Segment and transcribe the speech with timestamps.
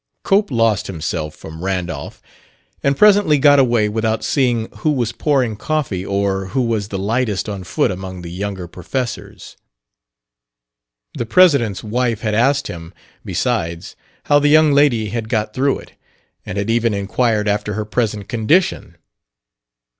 [0.23, 2.23] Cope lost himself from Randolph,
[2.81, 7.47] and presently got away without seeing who was pouring coffee or who was the lightest
[7.47, 9.57] on foot among the younger professors.
[11.13, 15.91] The president's wife had asked him, besides, how the young lady had got through it,
[16.47, 18.95] and had even inquired after her present condition.